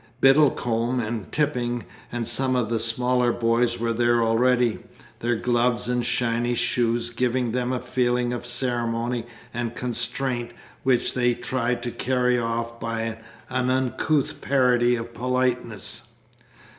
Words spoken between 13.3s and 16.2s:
an uncouth parody of politeness.